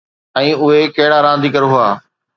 [0.39, 1.89] ۽ اهي ڪهڙا رانديگر هئا؟